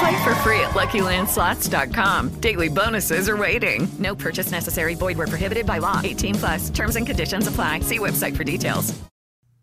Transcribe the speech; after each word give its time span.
Play 0.00 0.16
for 0.24 0.34
free 0.36 0.60
at 0.60 0.70
LuckyLandSlots.com. 0.70 2.40
Daily 2.40 2.68
bonuses 2.68 3.28
are 3.28 3.36
waiting. 3.36 3.86
No 3.98 4.14
purchase 4.14 4.50
necessary. 4.50 4.94
Void 4.94 5.18
were 5.18 5.26
prohibited 5.26 5.66
by 5.66 5.78
law. 5.78 6.00
18 6.02 6.34
plus. 6.36 6.70
Terms 6.70 6.96
and 6.96 7.06
conditions 7.06 7.46
apply. 7.46 7.80
See 7.80 7.98
website 7.98 8.36
for 8.36 8.44
details. 8.44 8.94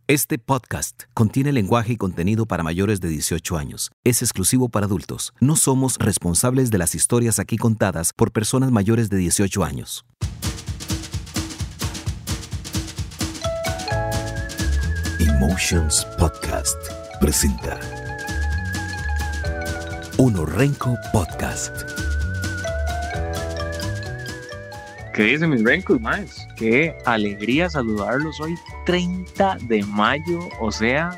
Este 0.09 0.37
podcast 0.37 1.03
contiene 1.13 1.51
lenguaje 1.51 1.91
y 1.91 1.97
contenido 1.97 2.45
para 2.45 2.63
mayores 2.63 3.01
de 3.01 3.09
18 3.09 3.57
años. 3.57 3.91
Es 4.05 4.21
exclusivo 4.21 4.69
para 4.69 4.85
adultos. 4.85 5.33
No 5.41 5.57
somos 5.57 5.97
responsables 5.99 6.71
de 6.71 6.77
las 6.77 6.95
historias 6.95 7.39
aquí 7.39 7.57
contadas 7.57 8.13
por 8.13 8.31
personas 8.31 8.71
mayores 8.71 9.09
de 9.09 9.17
18 9.17 9.65
años. 9.65 10.05
Emotions 15.19 16.05
Podcast 16.17 16.77
presenta 17.19 17.77
Uno 20.19 20.47
Renco 20.47 20.97
Podcast. 21.13 21.71
¿Qué 25.13 25.23
dicen 25.23 25.51
mis 25.51 25.63
Rencos, 25.63 26.01
más? 26.01 26.47
Qué 26.55 26.97
alegría 27.05 27.69
saludarlos 27.69 28.39
hoy, 28.41 28.55
30 28.87 29.59
de 29.67 29.83
mayo, 29.83 30.39
o 30.59 30.71
sea, 30.71 31.15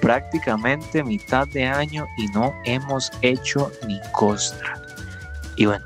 prácticamente 0.00 1.04
mitad 1.04 1.46
de 1.48 1.66
año 1.66 2.06
y 2.16 2.28
no 2.28 2.54
hemos 2.64 3.10
hecho 3.20 3.70
ni 3.86 4.00
costra. 4.12 4.80
Y 5.56 5.66
bueno, 5.66 5.84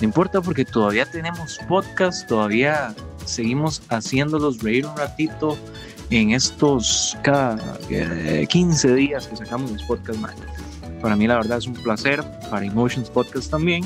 no 0.00 0.04
importa 0.04 0.40
porque 0.40 0.64
todavía 0.64 1.06
tenemos 1.06 1.60
podcast, 1.68 2.26
todavía 2.26 2.92
seguimos 3.26 3.80
haciéndolos 3.90 4.60
reír 4.60 4.86
un 4.86 4.96
ratito 4.96 5.56
en 6.10 6.32
estos 6.32 7.16
cada 7.22 7.78
15 8.48 8.94
días 8.94 9.28
que 9.28 9.36
sacamos 9.36 9.70
los 9.70 9.82
podcasts 9.84 10.20
más. 10.20 10.34
Para 11.02 11.16
mí 11.16 11.26
la 11.26 11.34
verdad 11.34 11.58
es 11.58 11.66
un 11.66 11.74
placer, 11.74 12.22
para 12.48 12.64
Emotions 12.64 13.10
Podcast 13.10 13.50
también. 13.50 13.84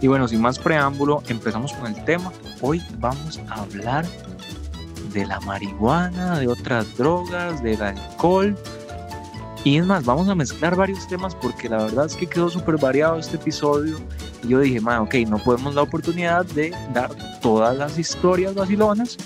Y 0.00 0.06
bueno, 0.06 0.28
sin 0.28 0.40
más 0.40 0.58
preámbulo, 0.58 1.22
empezamos 1.28 1.72
con 1.72 1.92
el 1.92 2.04
tema. 2.04 2.32
Hoy 2.60 2.80
vamos 2.98 3.40
a 3.48 3.62
hablar 3.62 4.06
de 5.12 5.26
la 5.26 5.40
marihuana, 5.40 6.38
de 6.38 6.46
otras 6.46 6.96
drogas, 6.96 7.62
del 7.62 7.82
alcohol. 7.82 8.56
Y 9.64 9.78
es 9.78 9.86
más, 9.86 10.04
vamos 10.04 10.28
a 10.28 10.34
mezclar 10.34 10.76
varios 10.76 11.06
temas 11.08 11.34
porque 11.34 11.68
la 11.68 11.78
verdad 11.78 12.06
es 12.06 12.16
que 12.16 12.26
quedó 12.26 12.48
súper 12.48 12.78
variado 12.78 13.18
este 13.18 13.36
episodio. 13.36 13.98
Y 14.44 14.48
yo 14.48 14.60
dije, 14.60 14.80
man, 14.80 15.00
ok, 15.02 15.14
no 15.28 15.38
podemos 15.38 15.74
la 15.74 15.82
oportunidad 15.82 16.44
de 16.46 16.72
dar 16.92 17.10
todas 17.40 17.76
las 17.76 17.98
historias 17.98 18.54
vacilonas 18.54 19.16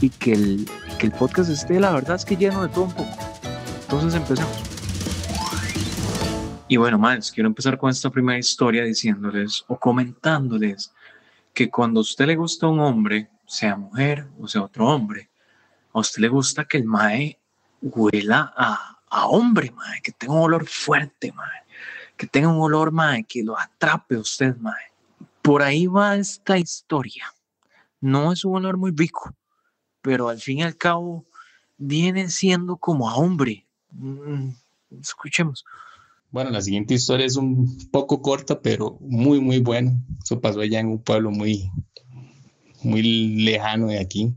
y 0.00 0.10
que 0.10 0.32
el, 0.32 0.68
que 0.98 1.06
el 1.06 1.12
podcast 1.12 1.50
esté, 1.50 1.80
la 1.80 1.92
verdad 1.92 2.16
es 2.16 2.24
que 2.24 2.36
lleno 2.36 2.62
de 2.62 2.68
todo 2.68 2.84
un 2.84 2.92
poco. 2.92 3.16
Entonces 3.82 4.14
empecemos. 4.14 4.65
Y 6.68 6.76
bueno, 6.78 6.98
más, 6.98 7.30
quiero 7.30 7.46
empezar 7.46 7.78
con 7.78 7.90
esta 7.90 8.10
primera 8.10 8.38
historia 8.38 8.82
diciéndoles 8.82 9.64
o 9.68 9.78
comentándoles 9.78 10.92
que 11.54 11.70
cuando 11.70 12.00
a 12.00 12.02
usted 12.02 12.26
le 12.26 12.34
gusta 12.34 12.66
un 12.66 12.80
hombre, 12.80 13.30
sea 13.46 13.76
mujer 13.76 14.26
o 14.40 14.48
sea 14.48 14.62
otro 14.62 14.88
hombre, 14.88 15.30
a 15.92 16.00
usted 16.00 16.20
le 16.20 16.28
gusta 16.28 16.64
que 16.64 16.78
el 16.78 16.84
mae 16.84 17.38
huela 17.80 18.52
a, 18.56 18.98
a 19.08 19.26
hombre, 19.28 19.70
mae, 19.70 20.02
que 20.02 20.10
tenga 20.10 20.34
un 20.34 20.42
olor 20.42 20.66
fuerte, 20.66 21.32
mae, 21.32 21.62
que 22.16 22.26
tenga 22.26 22.48
un 22.48 22.60
olor, 22.60 22.90
mae, 22.90 23.22
que 23.22 23.44
lo 23.44 23.56
atrape 23.56 24.16
usted, 24.16 24.56
mae. 24.56 24.92
Por 25.42 25.62
ahí 25.62 25.86
va 25.86 26.16
esta 26.16 26.58
historia. 26.58 27.32
No 28.00 28.32
es 28.32 28.44
un 28.44 28.56
olor 28.56 28.76
muy 28.76 28.90
rico, 28.90 29.32
pero 30.02 30.28
al 30.28 30.40
fin 30.40 30.58
y 30.58 30.62
al 30.64 30.76
cabo 30.76 31.24
viene 31.76 32.28
siendo 32.28 32.76
como 32.76 33.08
a 33.08 33.14
hombre. 33.14 33.64
Mm, 33.92 34.50
escuchemos. 35.00 35.64
Bueno, 36.30 36.50
la 36.50 36.60
siguiente 36.60 36.94
historia 36.94 37.24
es 37.24 37.36
un 37.36 37.88
poco 37.90 38.20
corta, 38.20 38.60
pero 38.60 38.98
muy, 39.00 39.40
muy 39.40 39.60
buena. 39.60 39.92
Eso 40.22 40.40
pasó 40.40 40.60
allá 40.60 40.80
en 40.80 40.88
un 40.88 40.98
pueblo 40.98 41.30
muy, 41.30 41.70
muy 42.82 43.02
lejano 43.02 43.88
de 43.88 44.00
aquí. 44.00 44.34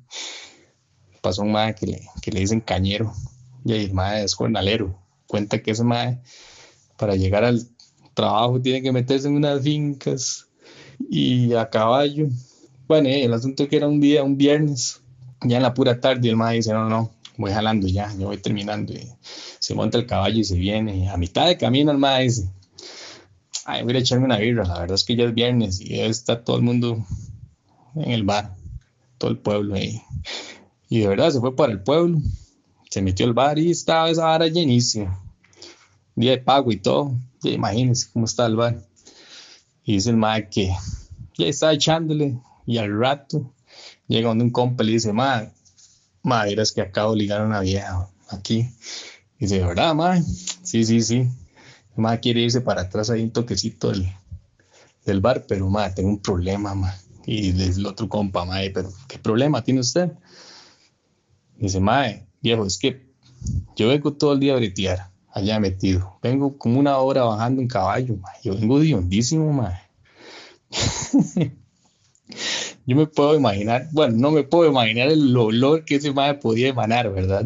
Pasó 1.21 1.41
un 1.41 1.51
madre 1.51 1.75
que 1.75 1.85
le, 1.87 2.01
que 2.21 2.31
le 2.31 2.39
dicen 2.39 2.61
cañero 2.61 3.13
y 3.65 3.73
el 3.73 3.93
madre 3.93 4.23
es 4.23 4.33
jornalero. 4.33 4.97
Cuenta 5.27 5.61
que 5.61 5.71
ese 5.71 5.83
madre, 5.83 6.19
para 6.97 7.15
llegar 7.15 7.43
al 7.43 7.67
trabajo, 8.13 8.61
tiene 8.61 8.81
que 8.81 8.91
meterse 8.91 9.27
en 9.27 9.35
unas 9.35 9.61
fincas 9.61 10.47
y 11.09 11.53
a 11.53 11.69
caballo. 11.69 12.27
Bueno, 12.87 13.09
el 13.09 13.33
asunto 13.33 13.63
es 13.63 13.69
que 13.69 13.77
era 13.77 13.87
un 13.87 13.99
día, 13.99 14.23
un 14.23 14.37
viernes, 14.37 15.01
ya 15.41 15.57
en 15.57 15.63
la 15.63 15.73
pura 15.73 15.99
tarde, 15.99 16.29
el 16.29 16.35
madre 16.35 16.57
dice: 16.57 16.73
No, 16.73 16.89
no, 16.89 17.11
voy 17.39 17.51
jalando 17.51 17.87
ya, 17.87 18.13
yo 18.19 18.27
voy 18.27 18.37
terminando. 18.37 18.93
Y 18.93 19.11
se 19.59 19.73
monta 19.73 19.97
el 19.97 20.05
caballo 20.05 20.39
y 20.39 20.43
se 20.43 20.55
viene. 20.55 20.97
Y 20.97 21.07
a 21.07 21.17
mitad 21.17 21.47
de 21.47 21.57
camino 21.57 21.91
el 21.91 21.97
mae 21.97 22.23
dice, 22.23 22.49
ay, 23.65 23.83
voy 23.83 23.95
a 23.95 23.99
echarme 23.99 24.25
una 24.25 24.37
birra. 24.37 24.65
La 24.65 24.79
verdad 24.79 24.95
es 24.95 25.05
que 25.05 25.15
ya 25.15 25.23
es 25.23 25.33
viernes 25.33 25.79
y 25.79 25.99
está 26.01 26.43
todo 26.43 26.57
el 26.57 26.63
mundo 26.63 27.05
en 27.95 28.11
el 28.11 28.23
bar, 28.23 28.55
todo 29.17 29.31
el 29.31 29.37
pueblo 29.37 29.75
ahí. 29.75 30.01
Y 30.89 30.99
de 30.99 31.07
verdad 31.07 31.31
se 31.31 31.39
fue 31.39 31.55
para 31.55 31.71
el 31.71 31.81
pueblo, 31.81 32.19
se 32.89 33.01
metió 33.01 33.25
al 33.25 33.33
bar 33.33 33.57
y 33.57 33.71
estaba 33.71 34.09
esa 34.09 34.25
vara 34.25 34.47
llenísima. 34.47 35.23
Día 36.15 36.31
de 36.31 36.39
pago 36.39 36.71
y 36.71 36.77
todo. 36.77 37.17
Ya 37.41 37.51
imagínense 37.51 38.09
cómo 38.11 38.25
está 38.25 38.45
el 38.47 38.57
bar. 38.57 38.85
Y 39.85 39.93
dice 39.93 40.09
el 40.09 40.17
mae 40.17 40.49
que 40.49 40.73
ya 41.37 41.47
está 41.47 41.71
echándole 41.71 42.37
y 42.65 42.77
al 42.77 42.99
rato 42.99 43.53
llega 44.07 44.27
donde 44.27 44.43
un 44.43 44.49
compa 44.49 44.83
le 44.83 44.91
dice, 44.91 45.13
mae, 45.13 45.49
madre, 46.23 46.61
es 46.61 46.71
que 46.71 46.81
acabo 46.81 47.13
de 47.13 47.19
ligar 47.19 47.41
a 47.41 47.45
una 47.45 47.61
vieja 47.61 48.09
aquí. 48.29 48.69
Y 49.37 49.45
dice, 49.45 49.63
¿verdad, 49.63 49.95
madre? 49.95 50.23
Sí, 50.63 50.83
sí, 50.83 51.01
sí. 51.01 51.27
Madre 51.95 52.19
quiere 52.19 52.41
irse 52.41 52.61
para 52.61 52.81
atrás 52.81 53.09
ahí 53.09 53.23
un 53.23 53.31
toquecito 53.31 53.91
del, 53.91 54.09
del 55.05 55.21
bar, 55.21 55.45
pero 55.47 55.69
madre, 55.69 55.93
tengo 55.95 56.09
un 56.09 56.21
problema, 56.21 56.73
madre. 56.75 56.97
Y 57.25 57.49
el 57.61 57.85
otro 57.85 58.07
compa, 58.09 58.45
madre, 58.45 58.71
pero 58.71 58.91
¿qué 59.07 59.19
problema 59.19 59.63
tiene 59.63 59.81
usted? 59.81 60.11
dice, 61.57 61.79
madre, 61.79 62.25
viejo, 62.41 62.65
es 62.65 62.77
que 62.77 63.05
yo 63.75 63.89
vengo 63.89 64.13
todo 64.13 64.33
el 64.33 64.39
día 64.39 64.53
a 64.53 64.57
bretear, 64.57 65.11
allá 65.31 65.59
metido. 65.59 66.17
Vengo 66.21 66.57
como 66.57 66.79
una 66.79 66.97
hora 66.97 67.23
bajando 67.23 67.61
en 67.61 67.67
caballo, 67.67 68.15
madre. 68.15 68.39
Yo 68.43 68.55
vengo 68.55 68.79
de 68.79 68.95
hondísimo, 68.95 69.51
madre. 69.51 69.79
yo 72.89 72.95
me 72.95 73.05
puedo 73.05 73.35
imaginar, 73.35 73.87
bueno, 73.91 74.17
no 74.17 74.31
me 74.31 74.41
puedo 74.41 74.67
imaginar 74.67 75.09
el 75.09 75.37
olor 75.37 75.85
que 75.85 75.95
ese 75.95 76.11
madre 76.11 76.39
podía 76.39 76.69
emanar, 76.69 77.13
¿verdad? 77.13 77.45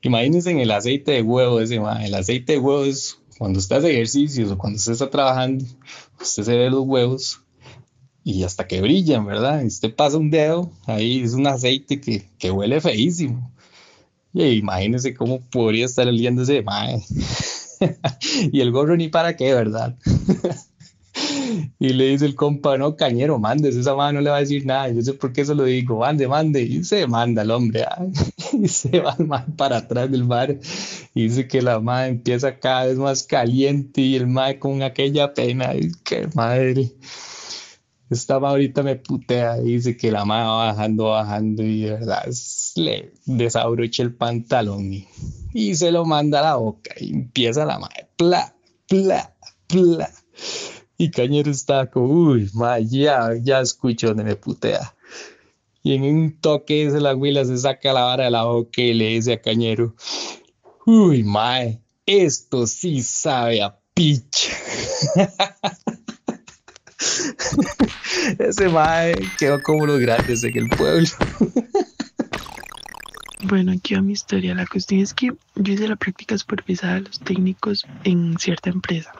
Imagínense 0.00 0.50
en 0.50 0.60
el 0.60 0.70
aceite 0.70 1.12
de 1.12 1.20
huevo 1.20 1.60
ese 1.60 1.78
madre. 1.78 2.06
El 2.06 2.14
aceite 2.14 2.54
de 2.54 2.58
huevo 2.58 2.84
es 2.86 3.18
cuando 3.36 3.58
usted 3.58 3.76
hace 3.76 3.90
ejercicios 3.90 4.50
o 4.50 4.56
cuando 4.56 4.78
usted 4.78 4.92
está 4.92 5.10
trabajando, 5.10 5.62
usted 6.18 6.42
se 6.42 6.56
ve 6.56 6.70
los 6.70 6.86
huevos 6.86 7.42
y 8.24 8.44
hasta 8.44 8.66
que 8.66 8.80
brillan, 8.80 9.26
¿verdad? 9.26 9.62
Y 9.62 9.66
usted 9.66 9.94
pasa 9.94 10.16
un 10.16 10.30
dedo, 10.30 10.70
ahí 10.86 11.20
es 11.20 11.34
un 11.34 11.46
aceite 11.46 12.00
que, 12.00 12.26
que 12.38 12.50
huele 12.50 12.80
feísimo. 12.80 13.52
Y 14.32 14.42
imagínense 14.42 15.12
cómo 15.12 15.42
podría 15.50 15.84
estar 15.84 16.08
oliendo 16.08 16.44
ese 16.44 16.62
madre. 16.62 17.02
y 18.52 18.60
el 18.62 18.72
gorro 18.72 18.96
ni 18.96 19.08
para 19.08 19.36
qué, 19.36 19.52
¿verdad? 19.52 19.98
Y 21.78 21.90
le 21.90 22.06
dice 22.06 22.24
el 22.24 22.34
compa, 22.34 22.78
no, 22.78 22.96
cañero, 22.96 23.38
mandes, 23.38 23.76
esa 23.76 23.94
madre 23.94 24.14
no 24.14 24.20
le 24.22 24.30
va 24.30 24.36
a 24.36 24.40
decir 24.40 24.64
nada. 24.64 24.88
Yo 24.88 25.02
sé 25.02 25.12
por 25.12 25.32
qué 25.32 25.44
se 25.44 25.54
lo 25.54 25.64
digo, 25.64 25.98
mande, 25.98 26.26
mande. 26.26 26.62
Y 26.62 26.84
se 26.84 27.06
manda 27.06 27.42
el 27.42 27.50
hombre. 27.50 27.84
Y 28.52 28.68
se 28.68 29.00
va 29.00 29.14
el 29.18 29.26
para 29.54 29.78
atrás 29.78 30.10
del 30.10 30.24
bar. 30.24 30.58
Y 31.14 31.24
dice 31.24 31.46
que 31.46 31.60
la 31.60 31.80
madre 31.80 32.08
empieza 32.08 32.58
cada 32.58 32.86
vez 32.86 32.96
más 32.96 33.24
caliente 33.24 34.00
y 34.00 34.16
el 34.16 34.26
madre 34.26 34.58
con 34.58 34.82
aquella 34.82 35.34
pena. 35.34 35.74
Y 35.74 35.92
qué 36.04 36.28
madre. 36.34 36.92
esta 38.08 38.40
ma 38.40 38.50
ahorita 38.50 38.82
me 38.82 38.96
putea 38.96 39.58
y 39.58 39.74
dice 39.74 39.96
que 39.96 40.10
la 40.10 40.24
ma 40.24 40.44
va 40.44 40.66
bajando, 40.68 41.10
bajando 41.10 41.62
y 41.62 41.82
de 41.82 41.90
verdad 41.92 42.24
le 42.76 43.12
desabrocha 43.24 44.02
el 44.02 44.14
pantalón 44.14 44.92
y, 45.52 45.74
se 45.74 45.90
lo 45.90 46.04
manda 46.04 46.40
a 46.40 46.42
la 46.42 46.56
boca 46.56 46.94
y 47.00 47.12
empieza 47.12 47.64
la 47.64 47.78
ma, 47.78 47.88
pla, 48.16 48.54
pla, 48.86 49.34
pla. 49.66 50.10
Y 50.98 51.10
Cañero 51.10 51.50
está 51.50 51.90
como, 51.90 52.06
uy, 52.06 52.50
ma, 52.54 52.78
ya, 52.78 53.30
ya 53.42 53.60
escucho 53.60 54.08
donde 54.08 54.24
me 54.24 54.36
putea. 54.36 54.94
Y 55.82 55.94
en 55.94 56.02
un 56.02 56.40
toque 56.40 56.90
de 56.90 57.00
la 57.00 57.14
huila 57.14 57.44
se 57.44 57.58
saca 57.58 57.92
la 57.92 58.04
vara 58.04 58.24
de 58.24 58.30
la 58.30 58.44
boca 58.44 58.80
y 58.80 58.94
le 58.94 59.08
dice 59.08 59.34
a 59.34 59.40
Cañero, 59.40 59.94
uy, 60.86 61.22
mae, 61.22 61.80
esto 62.06 62.66
sí 62.66 63.02
sabe 63.02 63.62
a 63.62 63.78
picha. 63.94 64.52
Ese 68.38 68.68
mae 68.68 69.14
quedó 69.38 69.62
como 69.62 69.86
los 69.86 70.00
grandes 70.00 70.42
en 70.44 70.56
el 70.56 70.68
pueblo. 70.70 71.08
Bueno, 73.48 73.72
aquí 73.72 73.94
va 73.94 74.00
mi 74.00 74.14
historia. 74.14 74.54
La 74.54 74.66
cuestión 74.66 75.02
es 75.02 75.12
que 75.12 75.26
yo 75.26 75.72
hice 75.72 75.86
la 75.86 75.96
práctica 75.96 76.36
supervisada 76.36 76.94
de 76.94 77.02
los 77.02 77.20
técnicos 77.20 77.86
en 78.02 78.38
cierta 78.38 78.70
empresa. 78.70 79.12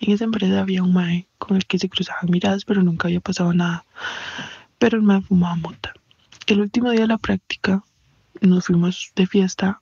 En 0.00 0.12
esa 0.12 0.24
empresa 0.24 0.60
había 0.60 0.82
un 0.82 0.94
mae 0.94 1.26
con 1.38 1.56
el 1.56 1.66
que 1.66 1.78
se 1.78 1.90
cruzaban 1.90 2.30
miradas, 2.30 2.64
pero 2.64 2.82
nunca 2.82 3.08
había 3.08 3.20
pasado 3.20 3.52
nada. 3.52 3.84
Pero 4.78 4.96
el 4.96 5.02
mae 5.02 5.20
fumaba 5.20 5.56
mota. 5.56 5.92
El 6.46 6.60
último 6.60 6.90
día 6.90 7.02
de 7.02 7.06
la 7.06 7.18
práctica 7.18 7.84
nos 8.40 8.66
fuimos 8.66 9.12
de 9.14 9.26
fiesta 9.26 9.80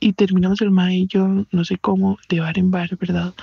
y 0.00 0.12
terminamos 0.12 0.60
el 0.60 0.72
mae 0.72 0.96
y 0.96 1.06
yo, 1.06 1.46
no 1.50 1.64
sé 1.64 1.78
cómo, 1.78 2.18
de 2.28 2.40
bar 2.40 2.58
en 2.58 2.70
bar, 2.72 2.96
¿verdad? 2.98 3.34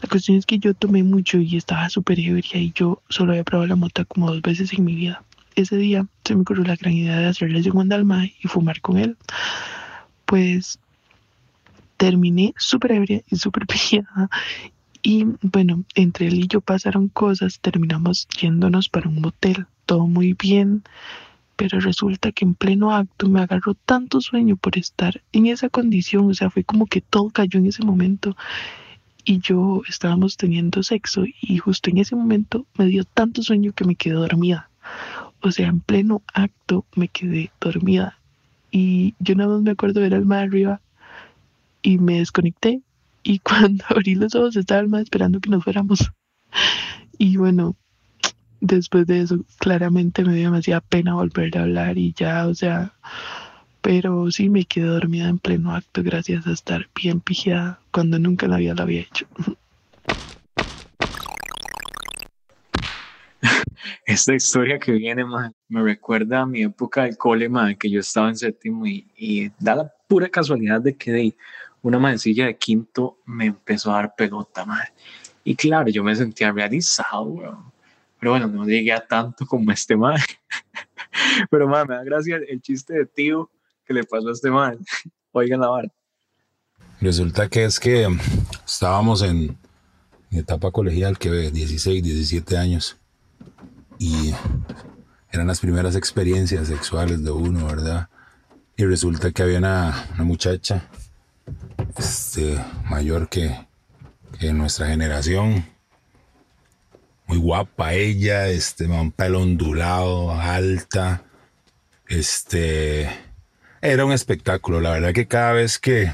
La 0.00 0.08
cuestión 0.08 0.38
es 0.38 0.46
que 0.46 0.58
yo 0.58 0.72
tomé 0.74 1.02
mucho 1.02 1.38
y 1.38 1.56
estaba 1.56 1.88
súper 1.90 2.18
ebria 2.18 2.56
y 2.56 2.72
yo 2.72 3.02
solo 3.10 3.32
había 3.32 3.44
probado 3.44 3.68
la 3.68 3.76
mota 3.76 4.04
como 4.06 4.30
dos 4.30 4.40
veces 4.40 4.72
en 4.72 4.84
mi 4.84 4.94
vida. 4.94 5.22
Ese 5.56 5.76
día 5.76 6.06
se 6.24 6.34
me 6.34 6.40
ocurrió 6.40 6.64
la 6.64 6.76
gran 6.76 6.94
idea 6.94 7.18
de 7.18 7.26
hacerle 7.26 7.62
segunda 7.62 7.96
al 7.96 8.06
mae 8.06 8.34
y 8.42 8.48
fumar 8.48 8.80
con 8.80 8.96
él. 8.96 9.16
Pues 10.24 10.78
terminé 11.96 12.54
súper 12.56 12.92
ebria 12.92 13.22
y 13.30 13.36
súper 13.36 13.66
pillada 13.68 14.30
y 15.02 15.26
bueno, 15.42 15.84
entre 15.94 16.26
él 16.28 16.40
y 16.40 16.46
yo 16.46 16.60
pasaron 16.60 17.08
cosas, 17.08 17.60
terminamos 17.60 18.28
yéndonos 18.40 18.88
para 18.88 19.08
un 19.08 19.20
motel, 19.20 19.66
todo 19.86 20.06
muy 20.06 20.34
bien, 20.34 20.82
pero 21.56 21.80
resulta 21.80 22.32
que 22.32 22.44
en 22.44 22.54
pleno 22.54 22.92
acto 22.92 23.28
me 23.28 23.40
agarró 23.40 23.74
tanto 23.74 24.20
sueño 24.20 24.56
por 24.56 24.78
estar 24.78 25.22
en 25.32 25.46
esa 25.46 25.68
condición, 25.68 26.30
o 26.30 26.34
sea, 26.34 26.50
fue 26.50 26.64
como 26.64 26.86
que 26.86 27.00
todo 27.00 27.30
cayó 27.30 27.58
en 27.58 27.66
ese 27.66 27.84
momento 27.84 28.36
y 29.24 29.40
yo 29.40 29.82
estábamos 29.88 30.36
teniendo 30.36 30.82
sexo 30.82 31.24
y 31.40 31.58
justo 31.58 31.90
en 31.90 31.98
ese 31.98 32.16
momento 32.16 32.66
me 32.76 32.86
dio 32.86 33.04
tanto 33.04 33.42
sueño 33.42 33.72
que 33.72 33.84
me 33.84 33.94
quedé 33.94 34.14
dormida. 34.14 34.70
O 35.40 35.50
sea, 35.52 35.68
en 35.68 35.80
pleno 35.80 36.22
acto 36.32 36.84
me 36.94 37.08
quedé 37.08 37.50
dormida 37.60 38.18
y 38.70 39.14
yo 39.18 39.34
nada 39.34 39.54
más 39.54 39.62
me 39.62 39.72
acuerdo 39.72 40.00
ver 40.00 40.14
al 40.14 40.26
mar 40.26 40.44
arriba 40.44 40.80
y 41.82 41.98
me 41.98 42.18
desconecté 42.18 42.82
y 43.22 43.38
cuando 43.40 43.84
abrí 43.88 44.14
los 44.14 44.34
ojos 44.34 44.56
estaba 44.56 44.80
el 44.80 44.88
mar 44.88 45.02
esperando 45.02 45.40
que 45.40 45.50
nos 45.50 45.64
fuéramos. 45.64 46.10
Y 47.18 47.36
bueno, 47.36 47.76
después 48.60 49.06
de 49.06 49.20
eso 49.20 49.44
claramente 49.58 50.24
me 50.24 50.34
dio 50.34 50.44
demasiada 50.44 50.80
pena 50.80 51.14
volver 51.14 51.56
a 51.56 51.62
hablar 51.62 51.98
y 51.98 52.12
ya, 52.12 52.46
o 52.46 52.54
sea, 52.54 52.94
pero 53.80 54.30
sí 54.30 54.48
me 54.48 54.64
quedé 54.64 54.86
dormida 54.86 55.28
en 55.28 55.38
pleno 55.38 55.74
acto 55.74 56.02
gracias 56.02 56.46
a 56.46 56.52
estar 56.52 56.88
bien 56.94 57.20
pijada 57.20 57.80
cuando 57.90 58.18
nunca 58.18 58.46
la 58.46 58.56
había, 58.56 58.74
lo 58.74 58.82
había 58.82 59.02
hecho. 59.02 59.26
Esta 64.06 64.34
historia 64.34 64.78
que 64.78 64.92
viene, 64.92 65.24
me 65.68 65.82
recuerda 65.82 66.40
a 66.40 66.46
mi 66.46 66.62
época 66.62 67.04
de 67.04 67.16
cole, 67.16 67.48
que 67.78 67.90
yo 67.90 68.00
estaba 68.00 68.28
en 68.28 68.36
séptimo 68.36 68.86
y, 68.86 69.52
da 69.58 69.76
la 69.76 69.92
pura 70.08 70.28
casualidad 70.28 70.80
de 70.80 70.96
que 70.96 71.12
de 71.12 71.34
una 71.82 71.98
mancilla 71.98 72.46
de 72.46 72.56
quinto 72.56 73.18
me 73.24 73.46
empezó 73.46 73.92
a 73.92 73.96
dar 73.96 74.14
pelota, 74.14 74.66
Y 75.44 75.54
claro, 75.56 75.88
yo 75.88 76.02
me 76.04 76.14
sentía 76.14 76.52
realizado, 76.52 77.72
pero 78.18 78.32
bueno, 78.32 78.48
no 78.48 78.64
llegué 78.66 78.92
a 78.92 79.06
tanto 79.06 79.46
como 79.46 79.72
este 79.72 79.96
man. 79.96 80.18
Pero 81.50 81.66
man, 81.66 81.86
me 81.88 81.96
da 81.96 82.04
gracia 82.04 82.36
el 82.36 82.60
chiste 82.60 82.92
de 82.92 83.06
tío 83.06 83.50
que 83.84 83.94
le 83.94 84.04
pasó 84.04 84.28
a 84.28 84.32
este 84.32 84.50
man. 84.50 84.78
Oigan 85.32 85.60
la 85.60 85.68
vara. 85.68 85.88
Resulta 87.00 87.48
que 87.48 87.64
es 87.64 87.80
que 87.80 88.06
estábamos 88.66 89.22
en, 89.22 89.56
etapa 90.30 90.70
colegial, 90.70 91.18
que 91.18 91.30
16, 91.30 92.02
17 92.02 92.58
años. 92.58 92.98
Y 93.98 94.32
eran 95.32 95.46
las 95.46 95.60
primeras 95.60 95.96
experiencias 95.96 96.68
sexuales 96.68 97.24
de 97.24 97.30
uno, 97.30 97.66
¿verdad? 97.66 98.08
Y 98.76 98.84
resulta 98.84 99.30
que 99.32 99.42
había 99.42 99.58
una, 99.58 100.08
muchacha 100.18 100.88
este, 101.96 102.62
mayor 102.88 103.28
que, 103.28 103.66
nuestra 104.52 104.86
generación 104.86 105.66
muy 107.26 107.38
guapa 107.38 107.92
ella, 107.92 108.48
este, 108.48 108.86
un 108.86 109.12
pelo 109.12 109.42
ondulado, 109.42 110.32
alta, 110.32 111.22
este, 112.08 113.08
era 113.82 114.04
un 114.04 114.12
espectáculo, 114.12 114.80
la 114.80 114.90
verdad 114.90 115.12
que 115.12 115.26
cada 115.26 115.52
vez 115.52 115.78
que, 115.78 116.12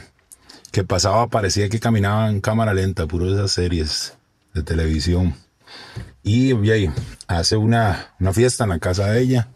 que 0.72 0.84
pasaba 0.84 1.28
parecía 1.28 1.68
que 1.68 1.80
caminaba 1.80 2.28
en 2.28 2.40
cámara 2.40 2.74
lenta, 2.74 3.06
puro 3.06 3.32
esas 3.32 3.52
series 3.52 4.16
de 4.54 4.62
televisión. 4.62 5.34
Y, 6.22 6.52
y 6.54 6.90
hace 7.28 7.56
una, 7.56 8.14
una 8.18 8.32
fiesta 8.32 8.64
en 8.64 8.70
la 8.70 8.78
casa 8.78 9.06
de 9.10 9.20
ella. 9.20 9.48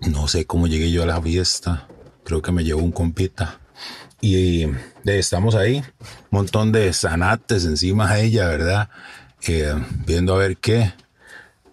No 0.00 0.26
sé 0.26 0.46
cómo 0.46 0.66
llegué 0.66 0.90
yo 0.90 1.02
a 1.02 1.06
la 1.06 1.20
fiesta. 1.20 1.86
Creo 2.24 2.40
que 2.42 2.52
me 2.52 2.64
llevó 2.64 2.80
un 2.80 2.92
compita. 2.92 3.60
Y 4.24 4.68
estamos 5.04 5.56
ahí, 5.56 5.78
un 5.78 6.28
montón 6.30 6.70
de 6.70 6.92
zanates 6.92 7.64
encima 7.64 8.14
de 8.14 8.22
ella, 8.22 8.46
¿verdad? 8.46 8.88
Eh, 9.48 9.74
viendo 10.06 10.36
a 10.36 10.38
ver 10.38 10.58
qué. 10.58 10.92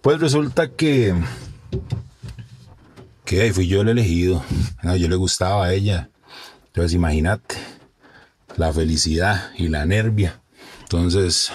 Pues 0.02 0.18
resulta 0.18 0.72
que, 0.72 1.14
que 3.24 3.52
fui 3.52 3.68
yo 3.68 3.82
el 3.82 3.88
elegido. 3.88 4.44
yo 4.82 5.08
le 5.08 5.14
gustaba 5.14 5.66
a 5.66 5.72
ella. 5.72 6.10
Entonces 6.66 6.92
imagínate 6.92 7.54
la 8.56 8.72
felicidad 8.72 9.52
y 9.56 9.68
la 9.68 9.86
nervia. 9.86 10.40
Entonces, 10.82 11.52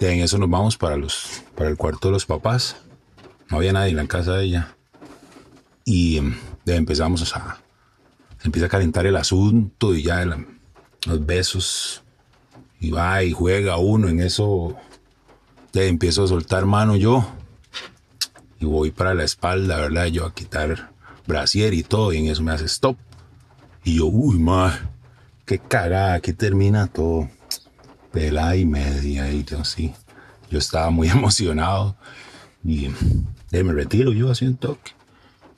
en 0.00 0.18
eso 0.20 0.36
nos 0.38 0.50
vamos 0.50 0.76
para, 0.76 0.96
los, 0.96 1.44
para 1.54 1.70
el 1.70 1.76
cuarto 1.76 2.08
de 2.08 2.12
los 2.12 2.26
papás. 2.26 2.74
No 3.50 3.58
había 3.58 3.72
nadie 3.72 3.90
en 3.90 3.96
la 3.98 4.08
casa 4.08 4.32
de 4.32 4.46
ella. 4.46 4.74
Y 5.84 6.20
empezamos 6.66 7.36
a... 7.36 7.63
Empieza 8.44 8.66
a 8.66 8.68
calentar 8.70 9.06
el 9.06 9.16
asunto 9.16 9.94
y 9.94 10.04
ya 10.04 10.24
los 10.24 11.26
besos. 11.26 12.02
Y 12.78 12.90
va 12.90 13.24
y 13.24 13.32
juega 13.32 13.78
uno 13.78 14.08
en 14.08 14.20
eso 14.20 14.76
ya 15.74 15.82
empiezo 15.82 16.22
a 16.22 16.28
soltar 16.28 16.66
mano 16.66 16.96
yo. 16.96 17.26
Y 18.60 18.64
voy 18.64 18.92
para 18.92 19.12
la 19.12 19.24
espalda, 19.24 19.76
¿verdad? 19.76 20.06
Yo 20.06 20.24
a 20.24 20.32
quitar 20.32 20.92
brasier 21.26 21.74
y 21.74 21.82
todo. 21.82 22.12
Y 22.12 22.18
en 22.18 22.26
eso 22.28 22.42
me 22.42 22.52
hace 22.52 22.66
stop. 22.66 22.96
Y 23.82 23.96
yo, 23.96 24.06
uy, 24.06 24.38
ma, 24.38 24.92
qué 25.44 25.58
cagada, 25.58 26.20
que 26.20 26.32
termina 26.32 26.86
todo. 26.86 27.28
Pela 28.12 28.54
y 28.54 28.64
media 28.64 29.30
y 29.32 29.44
así. 29.60 29.92
Yo 30.48 30.60
estaba 30.60 30.90
muy 30.90 31.08
emocionado. 31.10 31.96
Y 32.64 32.88
me 33.50 33.72
retiro 33.72 34.12
yo 34.12 34.30
así 34.30 34.46
un 34.46 34.56
toque. 34.56 34.92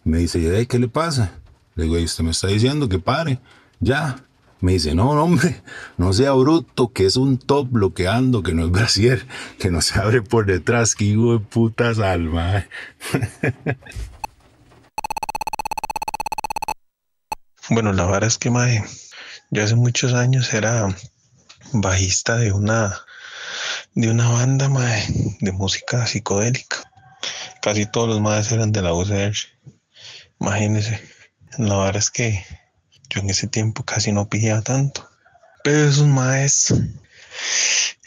Me 0.03 0.19
dice, 0.19 0.67
¿qué 0.67 0.79
le 0.79 0.89
pasa? 0.89 1.33
Le 1.77 1.85
digo, 1.85 1.97
usted 1.97 2.25
me 2.25 2.31
está 2.31 2.49
diciendo 2.49 2.89
que 2.89 2.99
pare. 2.99 3.39
Ya. 3.81 4.17
Me 4.61 4.73
dice, 4.73 4.95
no, 4.95 5.11
hombre, 5.11 5.63
no 5.99 6.15
sea 6.15 6.33
bruto, 6.33 6.91
que 6.91 7.05
es 7.05 7.17
un 7.17 7.37
top 7.37 7.69
bloqueando, 7.71 8.43
que 8.43 8.55
no 8.55 8.65
es 8.65 8.71
brasier, 8.71 9.27
que 9.59 9.71
no 9.71 9.83
se 9.83 9.99
abre 9.99 10.23
por 10.23 10.47
detrás, 10.47 10.95
que 10.95 11.05
hijo 11.05 11.35
de 11.35 11.41
putas 11.41 11.99
alma. 11.99 12.67
Bueno, 17.69 17.93
la 17.93 18.05
verdad 18.05 18.29
es 18.29 18.39
que, 18.39 18.49
mae, 18.49 18.85
yo 19.51 19.65
hace 19.65 19.75
muchos 19.75 20.15
años 20.15 20.55
era 20.55 20.87
bajista 21.73 22.37
de 22.37 22.53
una, 22.53 22.97
de 23.93 24.09
una 24.09 24.29
banda, 24.29 24.69
mae, 24.69 25.05
de 25.41 25.51
música 25.51 26.07
psicodélica. 26.07 26.89
Casi 27.63 27.85
todos 27.85 28.09
los 28.09 28.21
maes 28.21 28.53
eran 28.53 28.71
de 28.71 28.83
la 28.83 28.95
UCR. 28.95 29.35
Imagínense. 30.39 31.16
La 31.59 31.77
verdad 31.79 31.97
es 31.97 32.11
que 32.11 32.45
yo 33.09 33.21
en 33.21 33.31
ese 33.31 33.47
tiempo 33.47 33.85
casi 33.85 34.13
no 34.13 34.29
pillaba 34.29 34.63
tanto. 34.63 35.09
Pero 35.63 35.89
esos 35.89 36.07
maes 36.07 36.75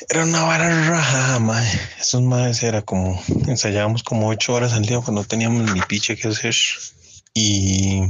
era 0.08 0.24
una 0.24 0.44
vara 0.44 0.90
raja, 0.90 1.40
mae. 1.40 1.68
Esos 2.00 2.22
maes 2.22 2.64
era 2.64 2.82
como 2.82 3.22
ensayábamos 3.48 4.04
como 4.04 4.28
ocho 4.28 4.54
horas 4.54 4.74
al 4.74 4.86
día 4.86 5.02
cuando 5.02 5.22
no 5.22 5.28
teníamos 5.28 5.74
ni 5.74 5.82
piche 5.82 6.16
que 6.16 6.28
hacer. 6.28 6.56
Y 7.34 8.02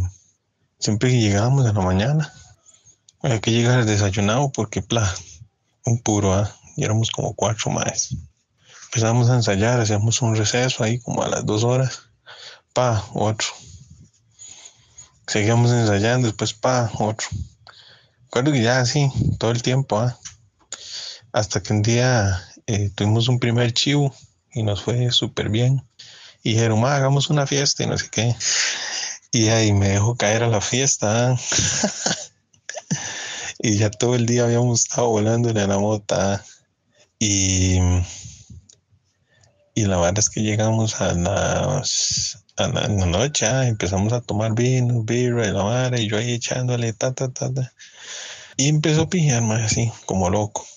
siempre 0.79 1.09
que 1.09 1.19
llegábamos 1.19 1.65
de 1.65 1.74
la 1.74 1.81
mañana, 1.81 2.33
había 3.21 3.41
que 3.41 3.51
llegar 3.51 3.86
desayunado 3.86 4.51
porque, 4.51 4.81
pla, 4.81 5.13
un 5.86 6.01
puro, 6.01 6.33
¿ah? 6.33 6.55
Y 6.75 6.83
éramos 6.83 7.12
como 7.12 7.33
cuatro 7.33 7.71
maes. 7.71 8.15
empezamos 8.86 9.29
a 9.29 9.36
ensayar, 9.36 9.79
hacíamos 9.79 10.21
un 10.21 10.36
receso 10.36 10.83
ahí 10.83 11.00
como 11.00 11.24
a 11.24 11.27
las 11.27 11.45
dos 11.45 11.63
horas, 11.63 12.03
pa, 12.74 13.05
otro. 13.13 13.48
Seguíamos 15.29 15.71
ensayando, 15.71 16.25
después 16.25 16.55
pa, 16.55 16.91
otro. 16.98 17.27
Recuerdo 18.24 18.51
que 18.51 18.63
ya 18.63 18.79
así, 18.79 19.12
todo 19.38 19.51
el 19.51 19.62
tiempo, 19.62 20.00
¿ah? 20.00 20.17
hasta 21.31 21.62
que 21.62 21.71
un 21.71 21.83
día 21.83 22.43
eh, 22.65 22.89
tuvimos 22.95 23.27
un 23.27 23.38
primer 23.38 23.71
chivo 23.71 24.12
y 24.51 24.63
nos 24.63 24.81
fue 24.81 25.12
súper 25.12 25.50
bien. 25.50 25.88
Y 26.41 26.53
dijeron, 26.53 26.83
hagamos 26.83 27.29
una 27.29 27.45
fiesta 27.45 27.83
y 27.83 27.86
no 27.86 27.95
sé 27.95 28.09
qué. 28.09 28.36
Y 29.31 29.50
ahí 29.50 29.71
me 29.71 29.89
dejó 29.89 30.15
caer 30.15 30.41
a 30.41 30.48
la 30.48 30.62
fiesta. 30.62 31.33
¿ah? 31.33 31.39
y 33.59 33.77
ya 33.77 33.91
todo 33.91 34.15
el 34.15 34.25
día 34.25 34.45
habíamos 34.45 34.81
estado 34.81 35.09
volando 35.09 35.51
en 35.51 35.69
la 35.69 35.77
mota. 35.77 36.43
Y, 37.19 37.77
y 39.79 39.86
la 39.86 39.95
verdad 39.95 40.19
es 40.19 40.29
que 40.29 40.41
llegamos 40.41 41.00
a 41.00 41.13
las 41.13 42.43
a 42.57 42.67
la, 42.67 42.89
noche, 42.89 43.45
ah, 43.45 43.65
empezamos 43.65 44.12
a 44.12 44.19
tomar 44.19 44.53
vino, 44.53 45.03
birra 45.03 45.48
y 45.48 45.53
la 45.53 45.63
madre, 45.63 46.01
y 46.01 46.09
yo 46.09 46.17
ahí 46.17 46.33
echándole 46.33 46.91
ta 46.91 47.13
ta 47.13 47.29
ta 47.29 47.53
ta. 47.53 47.71
Y 48.57 48.67
empezó 48.67 49.03
a 49.03 49.09
pillar 49.09 49.41
más 49.41 49.62
así, 49.62 49.89
como 50.05 50.29
loco. 50.29 50.67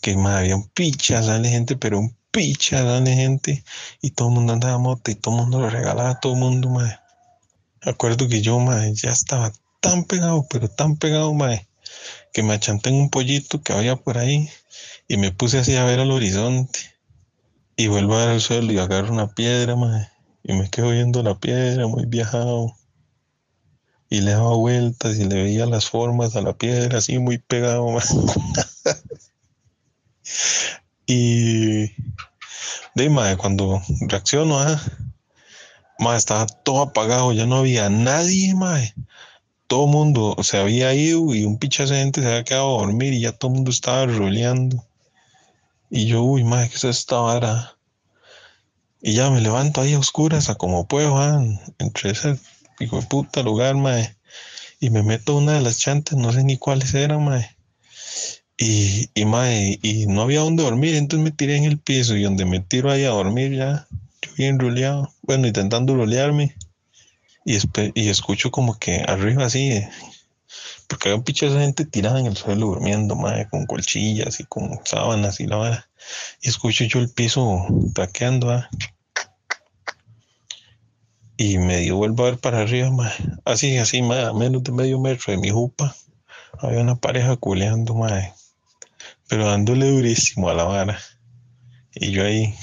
Que 0.00 0.16
más 0.16 0.38
había 0.38 0.56
un 0.56 0.68
pichazal 0.70 1.40
de 1.44 1.50
gente, 1.50 1.76
pero 1.76 2.00
un 2.00 2.16
pichazal 2.32 3.04
de 3.04 3.14
gente. 3.14 3.64
Y 4.02 4.10
todo 4.10 4.26
el 4.26 4.34
mundo 4.34 4.54
andaba 4.54 4.76
moto 4.78 5.12
y 5.12 5.14
todo 5.14 5.36
el 5.36 5.42
mundo 5.42 5.60
lo 5.60 5.70
regalaba 5.70 6.10
a 6.10 6.18
todo 6.18 6.32
el 6.32 6.40
mundo, 6.40 6.68
más. 6.68 6.98
Acuerdo 7.82 8.26
que 8.26 8.42
yo, 8.42 8.58
más, 8.58 9.00
ya 9.00 9.12
estaba 9.12 9.52
tan 9.78 10.02
pegado, 10.02 10.48
pero 10.50 10.68
tan 10.68 10.96
pegado, 10.96 11.32
más, 11.32 11.60
que 12.32 12.42
me 12.42 12.54
achanté 12.54 12.90
en 12.90 12.96
un 12.96 13.10
pollito 13.10 13.62
que 13.62 13.72
había 13.72 13.94
por 13.94 14.18
ahí 14.18 14.50
y 15.06 15.16
me 15.16 15.30
puse 15.30 15.58
así 15.58 15.76
a 15.76 15.84
ver 15.84 16.00
al 16.00 16.10
horizonte. 16.10 16.97
Y 17.78 17.86
vuelvo 17.86 18.16
al 18.16 18.40
suelo 18.40 18.72
y 18.72 18.78
agarro 18.78 19.12
una 19.12 19.28
piedra, 19.28 19.76
más, 19.76 20.08
y 20.42 20.52
me 20.52 20.68
quedo 20.68 20.90
viendo 20.90 21.22
la 21.22 21.38
piedra 21.38 21.86
muy 21.86 22.06
viajado. 22.06 22.74
Y 24.10 24.20
le 24.20 24.32
daba 24.32 24.56
vueltas 24.56 25.16
y 25.16 25.24
le 25.24 25.44
veía 25.44 25.64
las 25.64 25.88
formas 25.88 26.34
a 26.34 26.42
la 26.42 26.52
piedra 26.52 26.98
así 26.98 27.20
muy 27.20 27.38
pegado, 27.38 27.88
más. 27.90 28.12
y 31.06 31.92
de 32.96 33.10
mae, 33.10 33.36
cuando 33.36 33.80
reacciono, 34.08 34.58
ah, 34.58 34.82
estaba 36.16 36.46
todo 36.46 36.82
apagado, 36.82 37.32
ya 37.32 37.46
no 37.46 37.58
había 37.58 37.88
nadie, 37.88 38.54
mae 38.54 38.92
todo 39.68 39.84
el 39.84 39.90
mundo 39.90 40.34
se 40.42 40.58
había 40.58 40.94
ido 40.94 41.34
y 41.34 41.44
un 41.44 41.58
de 41.58 41.86
gente 41.86 42.22
se 42.22 42.26
había 42.26 42.42
quedado 42.42 42.78
a 42.78 42.80
dormir 42.80 43.12
y 43.12 43.20
ya 43.20 43.32
todo 43.32 43.50
el 43.50 43.56
mundo 43.56 43.70
estaba 43.70 44.06
roleando. 44.06 44.82
Y 45.90 46.06
yo, 46.06 46.22
uy, 46.22 46.44
madre, 46.44 46.68
¿qué 46.68 46.76
es 46.76 46.84
esta 46.84 47.18
vara? 47.20 47.76
Y 49.00 49.14
ya 49.14 49.30
me 49.30 49.40
levanto 49.40 49.80
ahí 49.80 49.94
a 49.94 49.98
oscuras, 49.98 50.48
a 50.50 50.56
como 50.56 50.86
puedo, 50.86 51.18
entre 51.78 52.10
ese 52.10 52.38
hijo 52.80 53.00
de 53.00 53.06
puta 53.06 53.42
lugar, 53.42 53.74
madre. 53.76 54.16
Y 54.80 54.90
me 54.90 55.02
meto 55.02 55.36
una 55.36 55.54
de 55.54 55.60
las 55.60 55.78
chantas, 55.78 56.18
no 56.18 56.32
sé 56.32 56.44
ni 56.44 56.58
cuáles 56.58 56.94
eran, 56.94 57.24
madre. 57.24 57.56
Y, 58.56 59.08
y, 59.14 59.24
madre, 59.24 59.78
y 59.82 60.06
no 60.06 60.22
había 60.22 60.40
dónde 60.40 60.64
dormir, 60.64 60.94
entonces 60.96 61.24
me 61.24 61.30
tiré 61.30 61.56
en 61.56 61.64
el 61.64 61.78
piso 61.78 62.16
y 62.16 62.24
donde 62.24 62.44
me 62.44 62.60
tiro 62.60 62.90
ahí 62.90 63.04
a 63.04 63.10
dormir 63.10 63.54
ya, 63.54 63.86
yo 64.20 64.30
bien 64.36 64.58
roleado, 64.58 65.12
bueno, 65.22 65.46
intentando 65.46 65.94
rolearme 65.94 66.56
y, 67.94 68.08
escucho 68.10 68.50
como 68.50 68.78
que 68.78 69.02
arriba 69.06 69.46
así, 69.46 69.82
porque 70.86 71.08
había 71.08 71.18
un 71.18 71.24
picho 71.24 71.52
de 71.52 71.60
gente 71.60 71.84
tirada 71.84 72.20
en 72.20 72.26
el 72.26 72.36
suelo 72.36 72.66
durmiendo, 72.66 73.14
madre, 73.16 73.48
con 73.48 73.66
colchillas 73.66 74.40
y 74.40 74.44
con 74.44 74.80
sábanas 74.84 75.40
y 75.40 75.46
la 75.46 75.56
vara. 75.56 75.90
Y 76.40 76.48
escucho 76.48 76.84
yo 76.84 77.00
el 77.00 77.10
piso 77.10 77.66
taqueando, 77.94 78.64
y 81.36 81.56
medio 81.58 81.96
vuelvo 81.96 82.24
a 82.24 82.30
ver 82.30 82.38
para 82.40 82.60
arriba, 82.60 82.90
madre. 82.90 83.14
así, 83.44 83.78
así, 83.78 84.02
madre, 84.02 84.24
a 84.24 84.32
menos 84.32 84.64
de 84.64 84.72
medio 84.72 84.98
metro 84.98 85.32
de 85.32 85.38
mi 85.38 85.50
jupa, 85.50 85.94
había 86.58 86.80
una 86.80 86.96
pareja 86.96 87.36
culeando, 87.36 87.94
madre, 87.94 88.34
pero 89.28 89.46
dándole 89.46 89.88
durísimo 89.88 90.50
a 90.50 90.54
la 90.54 90.64
vara. 90.64 90.98
Y 91.94 92.10
yo 92.10 92.24
ahí, 92.24 92.54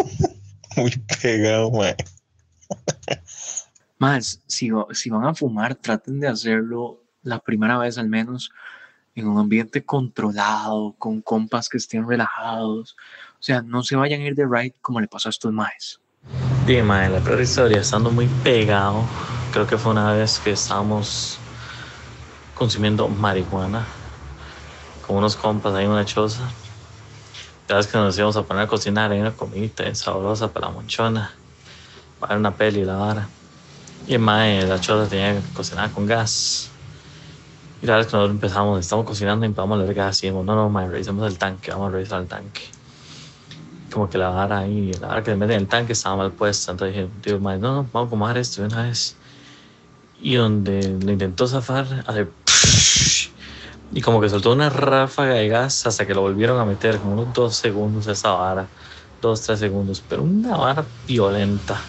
muy 0.76 0.92
pegado, 1.20 1.70
madre. 1.70 1.96
Más, 3.98 4.40
si, 4.46 4.70
si 4.92 5.10
van 5.10 5.24
a 5.26 5.34
fumar, 5.34 5.74
traten 5.74 6.18
de 6.18 6.28
hacerlo 6.28 7.05
la 7.26 7.38
primera 7.40 7.76
vez 7.76 7.98
al 7.98 8.08
menos 8.08 8.50
en 9.14 9.26
un 9.26 9.38
ambiente 9.38 9.84
controlado, 9.84 10.94
con 10.98 11.22
compas 11.22 11.68
que 11.68 11.78
estén 11.78 12.06
relajados. 12.06 12.96
O 13.40 13.42
sea, 13.42 13.62
no 13.62 13.82
se 13.82 13.96
vayan 13.96 14.20
a 14.20 14.24
ir 14.24 14.34
de 14.34 14.46
ride 14.46 14.74
como 14.80 15.00
le 15.00 15.08
pasó 15.08 15.28
a 15.28 15.30
estos 15.30 15.52
maes. 15.52 16.00
Dime, 16.66 17.08
la 17.08 17.20
peor 17.20 17.40
historia, 17.40 17.80
estando 17.80 18.10
muy 18.10 18.26
pegado, 18.42 19.04
creo 19.52 19.66
que 19.66 19.78
fue 19.78 19.92
una 19.92 20.12
vez 20.12 20.38
que 20.40 20.50
estábamos 20.50 21.38
consumiendo 22.54 23.08
marihuana 23.08 23.86
con 25.06 25.16
unos 25.16 25.36
compas 25.36 25.74
ahí 25.74 25.84
en 25.84 25.92
una 25.92 26.04
choza. 26.04 26.42
La 27.68 27.76
vez 27.76 27.86
que 27.86 27.96
nos 27.98 28.16
íbamos 28.16 28.36
a 28.36 28.42
poner 28.42 28.64
a 28.64 28.66
cocinar, 28.66 29.12
hay 29.12 29.20
una 29.20 29.32
comidita 29.32 29.92
sabrosa 29.94 30.52
para 30.52 30.66
la 30.66 30.72
monchona, 30.72 31.32
para 32.20 32.36
una 32.36 32.54
peli, 32.54 32.84
la 32.84 32.96
vara. 32.96 33.28
Y 34.06 34.18
mae, 34.18 34.66
la 34.66 34.80
chota 34.80 35.08
tenía 35.08 35.34
que 35.34 35.54
cocinar 35.54 35.90
con 35.90 36.06
gas. 36.06 36.70
Y 37.82 37.86
la 37.86 37.96
vez 37.96 38.06
que 38.06 38.12
nosotros 38.12 38.34
empezamos, 38.34 38.80
estamos 38.80 39.04
cocinando 39.04 39.44
y 39.44 39.48
empezamos 39.48 39.80
a 39.80 39.92
gas. 39.92 40.22
Y 40.22 40.26
dijimos, 40.26 40.44
no, 40.46 40.54
no, 40.54 40.70
mae, 40.70 40.88
revisemos 40.88 41.30
el 41.30 41.38
tanque, 41.38 41.70
vamos 41.70 41.88
a 41.88 41.92
revisar 41.92 42.22
el 42.22 42.28
tanque. 42.28 42.62
Como 43.92 44.08
que 44.08 44.18
la 44.18 44.30
vara 44.30 44.60
ahí, 44.60 44.92
la 44.94 45.08
vara 45.08 45.22
que 45.22 45.30
le 45.30 45.36
meten 45.36 45.56
en 45.56 45.62
el 45.62 45.68
tanque 45.68 45.92
estaba 45.92 46.16
mal 46.16 46.32
puesta. 46.32 46.72
Entonces 46.72 46.96
dije, 46.96 47.08
tío, 47.20 47.38
mae, 47.40 47.58
no, 47.58 47.74
no, 47.74 47.88
vamos 47.92 48.08
a 48.08 48.10
comer 48.10 48.38
esto 48.38 48.62
de 48.62 48.68
una 48.68 48.84
vez. 48.84 49.16
Y 50.20 50.36
donde 50.36 50.98
le 50.98 51.12
intentó 51.12 51.46
zafar, 51.46 52.04
hace 52.06 52.28
y 53.92 54.00
como 54.00 54.20
que 54.20 54.28
soltó 54.28 54.52
una 54.52 54.70
ráfaga 54.70 55.34
de 55.34 55.48
gas 55.48 55.86
hasta 55.86 56.06
que 56.06 56.14
lo 56.14 56.22
volvieron 56.22 56.58
a 56.58 56.64
meter, 56.64 56.98
como 56.98 57.14
unos 57.14 57.34
dos 57.34 57.56
segundos 57.56 58.06
esa 58.06 58.30
vara, 58.30 58.66
dos, 59.20 59.42
tres 59.42 59.58
segundos, 59.58 60.02
pero 60.08 60.22
una 60.22 60.56
vara 60.56 60.84
violenta. 61.06 61.80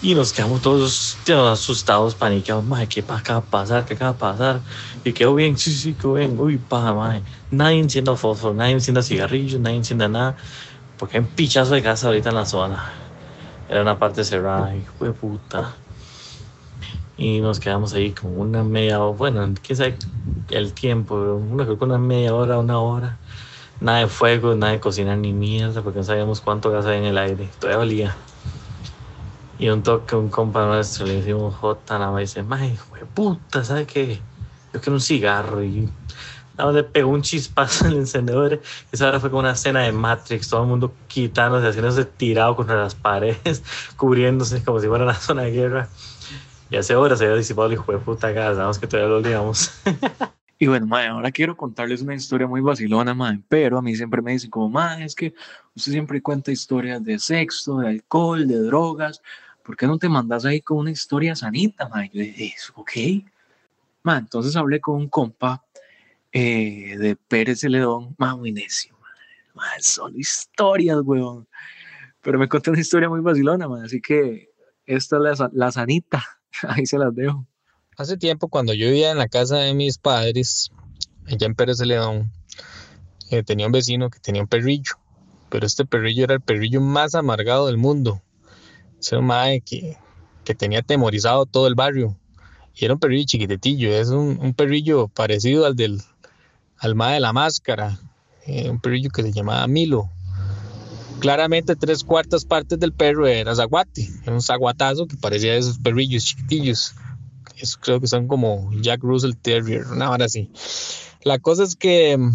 Y 0.00 0.14
nos 0.14 0.32
quedamos 0.32 0.62
todos 0.62 1.18
asustados, 1.28 2.14
paniqueados, 2.14 2.64
madre, 2.64 2.88
¿qué 2.88 3.00
acaba 3.00 3.40
de 3.40 3.46
pasar? 3.48 3.84
¿Qué 3.84 3.94
acaba 3.94 4.12
de 4.12 4.18
pasar? 4.18 4.60
Y 5.02 5.12
quedó 5.12 5.34
bien, 5.34 5.58
sí, 5.58 5.72
sí, 5.72 5.94
quedó 5.94 6.12
bien, 6.14 6.38
uy, 6.38 6.56
paja, 6.56 6.94
madre. 6.94 7.22
Nadie 7.50 7.80
encienda 7.80 8.14
fósforo, 8.14 8.54
nadie 8.54 8.72
encienda 8.74 9.02
cigarrillos, 9.02 9.60
nadie 9.60 9.76
encienda 9.76 10.08
nada, 10.08 10.36
porque 10.98 11.16
hay 11.16 11.24
un 11.24 11.30
pichazo 11.30 11.74
de 11.74 11.82
casa 11.82 12.06
ahorita 12.06 12.28
en 12.28 12.34
la 12.36 12.46
zona. 12.46 12.92
Era 13.68 13.82
una 13.82 13.98
parte 13.98 14.22
cerrada, 14.22 14.74
hijo 14.76 15.04
de 15.04 15.12
puta. 15.12 15.74
Y 17.16 17.40
nos 17.40 17.58
quedamos 17.58 17.92
ahí 17.92 18.12
como 18.12 18.34
una 18.34 18.62
media 18.62 19.00
hora, 19.02 19.16
bueno, 19.16 19.52
quién 19.60 19.76
sabe 19.76 19.98
el 20.50 20.74
tiempo, 20.74 21.16
una, 21.16 21.64
una 21.64 21.98
media 21.98 22.34
hora, 22.36 22.58
una 22.58 22.78
hora. 22.78 23.18
Nada 23.80 23.98
de 24.00 24.06
fuego, 24.06 24.54
nada 24.54 24.72
de 24.72 24.80
cocinar 24.80 25.18
ni 25.18 25.32
mierda, 25.32 25.82
porque 25.82 25.98
no 25.98 26.04
sabíamos 26.04 26.40
cuánto 26.40 26.70
gas 26.70 26.86
había 26.86 26.98
en 26.98 27.04
el 27.04 27.18
aire, 27.18 27.50
todavía 27.58 27.80
olía. 27.80 28.16
Y 29.58 29.68
un 29.70 29.82
toque, 29.82 30.14
un 30.14 30.28
compa 30.28 30.66
nuestro, 30.66 31.04
le 31.06 31.16
decimos 31.16 31.54
J, 31.56 31.98
nada 31.98 32.12
más 32.12 32.20
dice, 32.20 32.44
¡May, 32.44 32.72
hijo 32.74 32.94
de 32.94 33.04
puta! 33.06 33.64
¿Sabes 33.64 33.88
qué? 33.88 34.20
Yo 34.72 34.80
quiero 34.80 34.94
un 34.94 35.00
cigarro. 35.00 35.64
Y 35.64 35.88
nada 36.56 36.66
más 36.66 36.74
le 36.74 36.84
pegó 36.84 37.10
un 37.10 37.22
chispazo 37.22 37.84
en 37.86 37.92
el 37.92 37.98
encendedor. 37.98 38.60
Esa 38.92 39.08
hora 39.08 39.18
fue 39.18 39.30
como 39.30 39.40
una 39.40 39.52
escena 39.52 39.80
de 39.82 39.90
Matrix, 39.90 40.48
todo 40.48 40.62
el 40.62 40.68
mundo 40.68 40.94
quitándose, 41.08 41.66
haciéndose 41.66 42.04
tirado 42.04 42.54
contra 42.54 42.76
las 42.76 42.94
paredes, 42.94 43.64
cubriéndose 43.96 44.62
como 44.62 44.78
si 44.78 44.86
fuera 44.86 45.04
una 45.04 45.14
zona 45.14 45.42
de 45.42 45.50
guerra. 45.50 45.88
Y 46.70 46.76
hace 46.76 46.94
horas 46.94 47.18
se 47.18 47.24
había 47.24 47.36
disipado 47.36 47.66
el 47.66 47.74
hijo 47.74 47.90
de 47.90 47.98
puta 47.98 48.30
gas, 48.30 48.78
que 48.78 48.86
todavía 48.86 49.08
lo 49.08 49.16
olvidamos. 49.16 49.72
Y 50.60 50.66
bueno, 50.66 50.86
mae, 50.86 51.06
ahora 51.06 51.30
quiero 51.30 51.56
contarles 51.56 52.02
una 52.02 52.16
historia 52.16 52.48
muy 52.48 52.60
vacilona, 52.60 53.14
mae, 53.14 53.40
pero 53.48 53.78
a 53.78 53.82
mí 53.82 53.94
siempre 53.94 54.20
me 54.22 54.32
dicen 54.32 54.50
como, 54.50 54.68
mae, 54.68 55.04
es 55.04 55.14
que 55.14 55.32
usted 55.76 55.92
siempre 55.92 56.20
cuenta 56.20 56.50
historias 56.50 57.04
de 57.04 57.20
sexo, 57.20 57.78
de 57.78 57.88
alcohol, 57.90 58.44
de 58.48 58.58
drogas, 58.58 59.22
¿por 59.68 59.76
qué 59.76 59.86
no 59.86 59.98
te 59.98 60.08
mandas 60.08 60.46
ahí 60.46 60.62
con 60.62 60.78
una 60.78 60.90
historia 60.90 61.36
sanita, 61.36 61.90
ma? 61.90 62.06
yo 62.06 62.22
dije, 62.22 62.54
ok. 62.74 62.90
Entonces 64.02 64.56
hablé 64.56 64.80
con 64.80 64.94
un 64.96 65.08
compa 65.10 65.62
eh, 66.32 66.96
de 66.96 67.16
Pérez 67.16 67.60
Celedón, 67.60 68.14
ma, 68.16 68.34
muy 68.34 68.50
necio, 68.50 68.96
ma, 69.54 69.64
son 69.80 70.18
historias, 70.18 71.00
weón. 71.04 71.46
Pero 72.22 72.38
me 72.38 72.48
contó 72.48 72.70
una 72.70 72.80
historia 72.80 73.10
muy 73.10 73.20
vacilona, 73.20 73.68
ma, 73.68 73.84
así 73.84 74.00
que 74.00 74.48
esta 74.86 75.16
es 75.16 75.38
la, 75.38 75.50
la 75.52 75.70
sanita, 75.70 76.24
ahí 76.62 76.86
se 76.86 76.96
las 76.96 77.14
dejo. 77.14 77.46
Hace 77.98 78.16
tiempo, 78.16 78.48
cuando 78.48 78.72
yo 78.72 78.86
vivía 78.86 79.10
en 79.10 79.18
la 79.18 79.28
casa 79.28 79.58
de 79.58 79.74
mis 79.74 79.98
padres, 79.98 80.70
allá 81.26 81.46
en 81.46 81.54
Pérez 81.54 81.76
Celedón, 81.76 82.32
eh, 83.30 83.42
tenía 83.42 83.66
un 83.66 83.72
vecino 83.72 84.08
que 84.08 84.18
tenía 84.18 84.40
un 84.40 84.48
perrillo, 84.48 84.94
pero 85.50 85.66
este 85.66 85.84
perrillo 85.84 86.24
era 86.24 86.32
el 86.32 86.40
perrillo 86.40 86.80
más 86.80 87.14
amargado 87.14 87.66
del 87.66 87.76
mundo. 87.76 88.22
Es 89.00 89.12
un 89.12 89.26
mae 89.26 89.60
que, 89.60 89.96
que 90.44 90.54
tenía 90.54 90.82
temorizado 90.82 91.46
todo 91.46 91.66
el 91.66 91.74
barrio. 91.74 92.16
Y 92.74 92.84
era 92.84 92.94
un 92.94 93.00
perrillo 93.00 93.26
chiquitetillo, 93.26 93.92
es 93.92 94.08
un, 94.08 94.54
perrillo 94.54 95.08
parecido 95.08 95.66
al 95.66 95.74
del 95.74 96.00
al 96.78 96.94
mae 96.94 97.14
de 97.14 97.20
la 97.20 97.32
máscara, 97.32 97.98
eh, 98.46 98.70
un 98.70 98.80
perrillo 98.80 99.10
que 99.10 99.22
se 99.22 99.32
llamaba 99.32 99.66
Milo. 99.66 100.08
claramente 101.18 101.74
tres 101.74 102.04
cuartas 102.04 102.44
partes 102.44 102.78
del 102.78 102.92
perro 102.92 103.26
era 103.26 103.54
zaguate, 103.56 104.08
era 104.22 104.32
un 104.32 104.40
zaguatazo 104.40 105.06
que 105.08 105.16
parecía 105.16 105.52
de 105.52 105.58
esos 105.58 105.78
perrillos 105.78 106.24
chiquitillos. 106.24 106.94
Eso 107.56 107.78
creo 107.80 108.00
que 108.00 108.06
son 108.06 108.28
como 108.28 108.70
Jack 108.80 109.02
Russell 109.02 109.34
Terrier, 109.34 109.84
una 109.88 110.10
hora 110.10 110.26
así. 110.26 110.48
La 111.24 111.40
cosa 111.40 111.64
es 111.64 111.74
que 111.74 112.16
mm, 112.16 112.32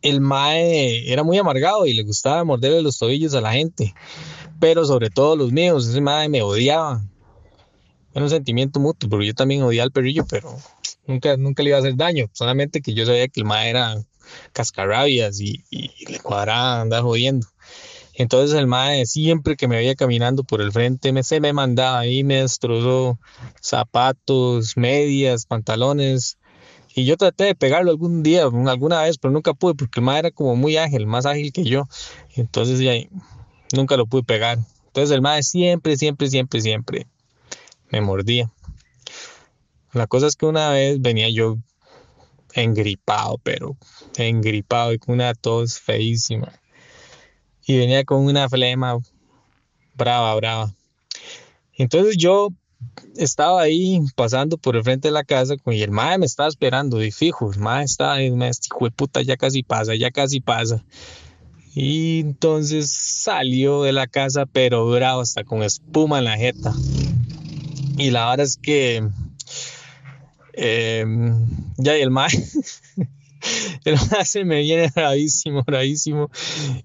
el 0.00 0.20
Mae 0.22 1.12
era 1.12 1.22
muy 1.22 1.36
amargado 1.36 1.84
y 1.86 1.92
le 1.92 2.02
gustaba 2.02 2.42
morderle 2.44 2.82
los 2.82 2.98
tobillos 2.98 3.34
a 3.34 3.42
la 3.42 3.52
gente, 3.52 3.94
pero 4.62 4.84
sobre 4.84 5.10
todo 5.10 5.34
los 5.34 5.50
míos. 5.50 5.88
Ese 5.88 6.00
Mae 6.00 6.28
me 6.28 6.40
odiaba. 6.40 7.02
Era 8.14 8.24
un 8.24 8.30
sentimiento 8.30 8.78
mutuo, 8.78 9.10
porque 9.10 9.26
yo 9.26 9.34
también 9.34 9.64
odiaba 9.64 9.86
al 9.86 9.90
perrillo, 9.90 10.24
pero 10.30 10.56
nunca, 11.04 11.36
nunca 11.36 11.64
le 11.64 11.70
iba 11.70 11.78
a 11.78 11.80
hacer 11.80 11.96
daño. 11.96 12.26
Solamente 12.32 12.80
que 12.80 12.94
yo 12.94 13.04
sabía 13.04 13.26
que 13.26 13.40
el 13.40 13.44
Mae 13.44 13.70
era 13.70 13.96
cascarabias 14.52 15.40
y, 15.40 15.64
y 15.68 15.90
le 16.06 16.20
cuadraba 16.20 16.80
andar 16.80 17.02
jodiendo. 17.02 17.48
Entonces 18.14 18.56
el 18.56 18.68
mae 18.68 19.04
siempre 19.04 19.56
que 19.56 19.66
me 19.66 19.76
veía 19.76 19.96
caminando 19.96 20.44
por 20.44 20.60
el 20.60 20.70
frente 20.70 21.12
me, 21.12 21.24
se 21.24 21.40
me 21.40 21.52
mandaba 21.52 21.98
ahí, 21.98 22.22
me 22.22 22.42
destrozó 22.42 23.18
zapatos, 23.60 24.76
medias, 24.76 25.46
pantalones. 25.46 26.38
Y 26.94 27.04
yo 27.04 27.16
traté 27.16 27.44
de 27.44 27.54
pegarlo 27.56 27.90
algún 27.90 28.22
día, 28.22 28.44
alguna 28.44 29.02
vez, 29.02 29.18
pero 29.18 29.32
nunca 29.32 29.54
pude 29.54 29.74
porque 29.74 29.98
el 29.98 30.04
mae 30.06 30.20
era 30.20 30.30
como 30.30 30.54
muy 30.54 30.76
ágil, 30.76 31.06
más 31.08 31.26
ágil 31.26 31.52
que 31.52 31.64
yo. 31.64 31.88
Entonces 32.36 32.78
ya 32.78 32.92
nunca 33.76 33.96
lo 33.96 34.06
pude 34.06 34.22
pegar. 34.22 34.58
Entonces 34.86 35.14
el 35.14 35.22
mae 35.22 35.42
siempre, 35.42 35.96
siempre, 35.96 36.28
siempre, 36.28 36.60
siempre 36.60 37.06
me 37.90 38.00
mordía. 38.00 38.50
La 39.92 40.06
cosa 40.06 40.26
es 40.26 40.36
que 40.36 40.46
una 40.46 40.70
vez 40.70 41.00
venía 41.00 41.28
yo 41.28 41.58
engripado, 42.54 43.38
pero 43.42 43.76
engripado 44.16 44.92
y 44.92 44.98
con 44.98 45.14
una 45.14 45.34
tos 45.34 45.78
feísima. 45.78 46.52
Y 47.66 47.78
venía 47.78 48.04
con 48.04 48.24
una 48.24 48.48
flema 48.48 48.98
brava, 49.94 50.34
brava. 50.34 50.74
Entonces 51.74 52.16
yo 52.16 52.48
estaba 53.16 53.62
ahí 53.62 54.00
pasando 54.16 54.58
por 54.58 54.76
el 54.76 54.82
frente 54.82 55.08
de 55.08 55.12
la 55.12 55.24
casa 55.24 55.54
y 55.66 55.82
el 55.82 55.90
mae 55.90 56.18
me 56.18 56.26
estaba 56.26 56.48
esperando 56.48 57.02
y 57.02 57.12
fijo, 57.12 57.52
el 57.52 57.58
mae 57.58 57.84
estaba 57.84 58.14
ahí, 58.14 58.30
me 58.30 58.48
hijo 58.48 58.84
de 58.84 58.90
puta, 58.90 59.22
ya 59.22 59.36
casi 59.36 59.62
pasa, 59.62 59.94
ya 59.94 60.10
casi 60.10 60.40
pasa. 60.40 60.84
Y 61.74 62.20
entonces 62.20 62.90
salió 62.90 63.82
de 63.82 63.92
la 63.92 64.06
casa, 64.06 64.46
pero 64.46 64.88
bravo, 64.90 65.22
hasta 65.22 65.44
con 65.44 65.62
espuma 65.62 66.18
en 66.18 66.24
la 66.24 66.36
jeta. 66.36 66.74
Y 67.96 68.10
la 68.10 68.30
verdad 68.30 68.46
es 68.46 68.56
que 68.56 69.08
em, 70.52 71.46
ya 71.78 71.96
y 71.96 72.02
el 72.02 72.10
mae 72.10 72.30
el 73.84 73.96
mae 74.10 74.24
se 74.24 74.44
me 74.44 74.60
viene 74.60 74.90
bravísimo, 74.94 75.62
bravísimo. 75.62 76.30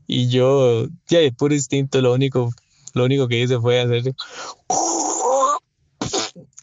Y 0.08 0.30
yo, 0.30 0.88
ya 1.10 1.20
de 1.20 1.32
puro 1.32 1.54
instinto, 1.54 2.02
lo 2.02 2.14
único, 2.14 2.52
lo 2.94 3.06
único 3.06 3.28
que 3.28 3.42
hice 3.42 3.60
fue 3.60 3.82
hacer 3.82 4.14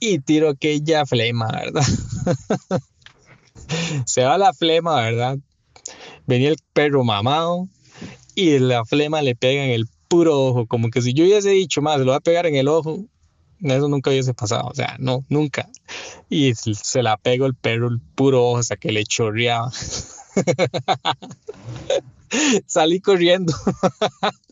y 0.00 0.18
tiro 0.18 0.50
aquella 0.50 1.06
flema, 1.06 1.50
¿verdad? 1.50 1.82
se 4.06 4.24
va 4.24 4.36
la 4.36 4.52
flema, 4.52 4.96
¿verdad? 4.96 5.38
Venía 6.26 6.50
el 6.50 6.58
perro 6.72 7.04
mamado 7.04 7.68
y 8.34 8.58
la 8.58 8.84
flema 8.84 9.22
le 9.22 9.34
pega 9.34 9.64
en 9.64 9.70
el 9.70 9.86
puro 10.08 10.40
ojo, 10.40 10.66
como 10.66 10.90
que 10.90 11.02
si 11.02 11.14
yo 11.14 11.24
hubiese 11.24 11.50
dicho 11.50 11.82
más, 11.82 12.00
lo 12.00 12.12
va 12.12 12.18
a 12.18 12.20
pegar 12.20 12.46
en 12.46 12.56
el 12.56 12.68
ojo, 12.68 13.04
eso 13.60 13.88
nunca 13.88 14.10
hubiese 14.10 14.34
pasado, 14.34 14.68
o 14.68 14.74
sea, 14.74 14.96
no, 14.98 15.24
nunca. 15.28 15.68
Y 16.28 16.54
se 16.54 17.02
la 17.02 17.16
pegó 17.16 17.46
el 17.46 17.54
perro, 17.54 17.88
el 17.88 18.00
puro 18.00 18.46
ojo, 18.46 18.58
hasta 18.58 18.76
que 18.76 18.92
le 18.92 19.04
chorreaba. 19.04 19.72
Salí 22.66 23.00
corriendo. 23.00 23.54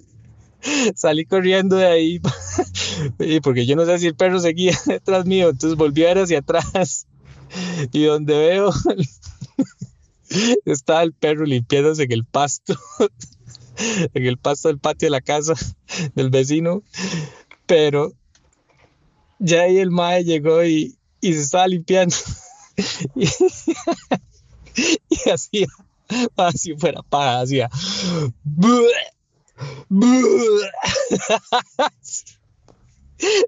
Salí 0.94 1.24
corriendo 1.24 1.76
de 1.76 1.86
ahí, 1.86 2.20
porque 3.42 3.66
yo 3.66 3.76
no 3.76 3.84
sé 3.84 3.98
si 3.98 4.06
el 4.06 4.14
perro 4.14 4.38
seguía 4.38 4.78
detrás 4.86 5.26
mío, 5.26 5.50
entonces 5.50 5.76
volví 5.76 6.04
a 6.04 6.08
ver 6.08 6.18
hacia 6.18 6.38
atrás. 6.38 7.06
Y 7.92 8.04
donde 8.04 8.38
veo, 8.38 8.72
estaba 10.64 11.02
el 11.02 11.12
perro 11.12 11.44
limpiándose 11.44 12.04
en 12.04 12.12
el 12.12 12.24
pasto, 12.24 12.78
en 14.14 14.26
el 14.26 14.38
pasto 14.38 14.68
del 14.68 14.78
patio 14.78 15.06
de 15.06 15.10
la 15.10 15.20
casa 15.20 15.54
del 16.14 16.30
vecino. 16.30 16.82
Pero 17.66 18.12
ya 19.38 19.62
ahí 19.62 19.78
el 19.78 19.90
mae 19.90 20.24
llegó 20.24 20.64
y, 20.64 20.96
y 21.20 21.32
se 21.34 21.40
estaba 21.40 21.66
limpiando. 21.68 22.16
y, 23.14 23.26
y 25.08 25.30
hacía, 25.30 25.66
así 26.36 26.74
fuera 26.76 27.02
paja, 27.02 27.40
hacía. 27.40 27.70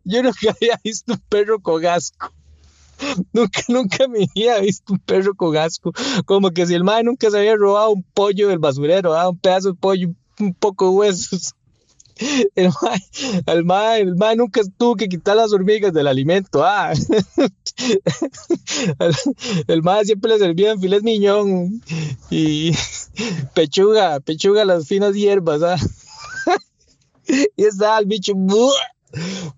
Yo 0.05 0.23
nunca 0.23 0.51
había 0.51 0.81
visto 0.83 1.15
un 1.15 1.21
perro 1.29 1.61
con 1.61 1.85
asco. 1.87 2.33
Nunca, 3.33 3.63
nunca 3.69 4.09
me 4.09 4.27
había 4.31 4.61
visto 4.61 4.93
un 4.93 4.99
perro 4.99 5.35
con 5.35 5.57
asco. 5.57 5.93
Como 6.25 6.51
que 6.51 6.67
si 6.67 6.75
el 6.75 6.85
mae 6.85 7.03
nunca 7.03 7.31
se 7.31 7.39
había 7.39 7.57
robado 7.57 7.91
un 7.91 8.03
pollo 8.03 8.49
del 8.49 8.59
basurero, 8.59 9.15
un 9.29 9.39
pedazo 9.39 9.69
de 9.69 9.75
pollo, 9.75 10.09
un 10.39 10.55
poco 10.55 10.91
de 10.91 10.97
huesos. 10.97 11.55
El 12.55 13.65
mae, 13.65 14.01
el, 14.03 14.11
el 14.11 14.37
nunca 14.37 14.61
tuvo 14.79 14.95
que 14.95 15.09
quitar 15.09 15.35
las 15.37 15.53
hormigas 15.53 15.93
del 15.93 16.07
alimento. 16.07 16.65
Ah. 16.65 16.93
El, 19.01 19.15
el 19.67 19.83
siempre 20.05 20.31
le 20.31 20.39
servían 20.39 20.81
filet 20.81 21.03
miñón 21.03 21.83
y 22.31 22.71
pechuga, 23.53 24.21
pechuga, 24.21 24.65
las 24.65 24.87
finas 24.87 25.15
hierbas. 25.15 25.63
Ah. 25.63 25.77
Y 27.57 27.65
estaba 27.65 27.99
el 27.99 28.07
bicho. 28.07 28.35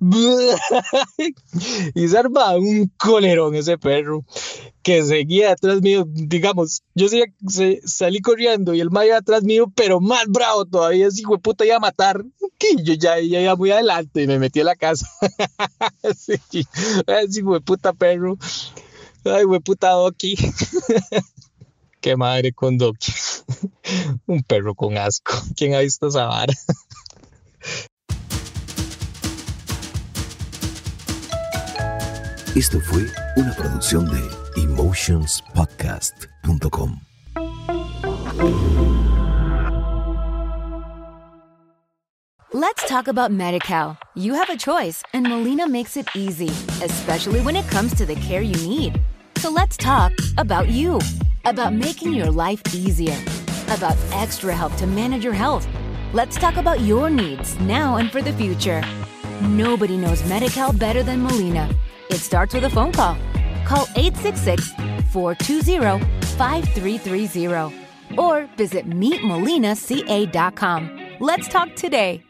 y 1.95 2.09
se 2.09 2.19
armaba 2.19 2.57
un 2.57 2.91
colerón 2.97 3.55
ese 3.55 3.79
perro 3.79 4.25
que 4.83 5.03
seguía 5.03 5.53
atrás 5.53 5.83
mío, 5.83 6.05
digamos, 6.07 6.83
yo 6.95 7.09
salí 7.85 8.21
corriendo 8.21 8.73
y 8.73 8.81
el 8.81 8.91
mae 8.91 9.09
iba 9.09 9.17
atrás 9.17 9.43
mío, 9.43 9.73
pero 9.75 10.01
más 10.01 10.27
bravo 10.29 10.65
todavía, 10.65 11.09
ese 11.09 11.23
hijo 11.23 11.39
puta 11.39 11.65
iba 11.65 11.77
a 11.77 11.81
matar, 11.81 12.25
que 12.57 12.77
yo 12.83 12.95
ya, 12.95 13.19
iba 13.19 13.57
muy 13.57 13.73
adelante 13.73 14.23
y 14.23 14.27
me 14.29 14.39
metí 14.39 14.61
a 14.61 14.65
la 14.65 14.77
casa. 14.77 15.09
ese 16.03 16.41
hijo 17.41 17.55
de 17.55 17.61
puta 17.61 17.93
perro, 17.95 18.39
ay, 19.25 19.43
hijo 19.43 19.55
de 19.55 19.61
puta 19.61 19.91
Doki. 19.91 20.37
Qué 22.01 22.17
madre 22.17 22.53
con 22.53 22.79
Doki. 22.79 23.13
Un 24.27 24.45
perro 24.45 24.77
con 24.77 24.97
asco. 24.97 25.33
¿Quién 25.57 25.75
ha 25.75 25.81
visto 25.81 26.07
esa 26.07 26.27
vara? 26.27 26.55
Esto 32.57 32.81
fue 32.81 33.07
una 33.37 33.53
producción 33.53 34.11
de 34.11 34.19
emotionspodcast.com. 34.63 37.01
Let's 42.55 42.89
talk 42.89 43.09
about 43.09 43.31
MediCal. 43.31 43.99
You 44.15 44.33
have 44.33 44.49
a 44.49 44.57
choice, 44.57 45.03
and 45.13 45.29
Molina 45.29 45.69
makes 45.69 45.99
it 45.99 46.09
easy, 46.17 46.49
especially 46.83 47.43
when 47.43 47.57
it 47.57 47.69
comes 47.69 47.95
to 47.97 48.07
the 48.07 48.15
care 48.15 48.41
you 48.41 48.57
need. 48.67 48.99
So 49.37 49.51
let's 49.51 49.77
talk 49.77 50.13
about 50.39 50.71
you, 50.71 50.99
about 51.45 51.75
making 51.75 52.15
your 52.15 52.31
life 52.31 52.63
easier, 52.75 53.19
about 53.69 53.99
extra 54.13 54.55
help 54.55 54.75
to 54.77 54.87
manage 54.87 55.23
your 55.23 55.35
health. 55.35 55.69
Let's 56.15 56.39
talk 56.39 56.57
about 56.57 56.81
your 56.81 57.11
needs 57.11 57.61
now 57.61 57.97
and 57.97 58.11
for 58.11 58.23
the 58.23 58.33
future. 58.33 58.83
Nobody 59.43 59.99
knows 59.99 60.23
MediCal 60.23 60.79
better 60.79 61.03
than 61.03 61.23
Molina. 61.23 61.69
It 62.11 62.19
starts 62.19 62.55
with 62.55 62.65
a 62.65 62.71
phone 62.71 62.93
call. 62.93 63.17
Call 63.67 63.87
866 63.97 64.73
420 65.13 66.05
5330 66.37 67.75
or 68.19 68.49
visit 68.57 68.89
meetmolinaca.com. 68.89 71.01
Let's 71.21 71.49
talk 71.49 71.75
today. 71.75 72.23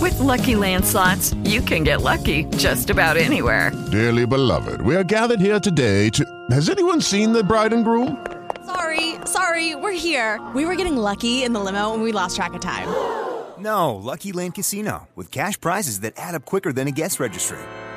With 0.00 0.18
lucky 0.20 0.54
landslots, 0.54 1.34
you 1.48 1.60
can 1.60 1.82
get 1.82 2.02
lucky 2.02 2.44
just 2.56 2.90
about 2.90 3.16
anywhere. 3.16 3.72
Dearly 3.90 4.26
beloved, 4.26 4.80
we 4.82 4.94
are 4.94 5.04
gathered 5.04 5.40
here 5.40 5.58
today 5.58 6.10
to. 6.10 6.24
Has 6.50 6.70
anyone 6.70 7.00
seen 7.00 7.32
the 7.32 7.42
bride 7.42 7.72
and 7.72 7.84
groom? 7.84 8.24
Sorry, 8.64 9.16
sorry, 9.24 9.74
we're 9.74 9.92
here. 9.92 10.40
We 10.54 10.66
were 10.66 10.76
getting 10.76 10.96
lucky 10.96 11.42
in 11.42 11.52
the 11.52 11.60
limo 11.60 11.94
and 11.94 12.02
we 12.02 12.12
lost 12.12 12.36
track 12.36 12.54
of 12.54 12.60
time. 12.60 12.88
No, 13.58 13.96
Lucky 13.96 14.30
Land 14.30 14.54
Casino, 14.54 15.08
with 15.16 15.32
cash 15.32 15.60
prizes 15.60 16.00
that 16.00 16.12
add 16.16 16.36
up 16.36 16.44
quicker 16.44 16.72
than 16.72 16.86
a 16.86 16.92
guest 16.92 17.18
registry 17.18 17.58